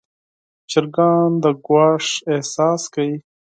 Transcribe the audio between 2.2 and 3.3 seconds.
احساس کوي.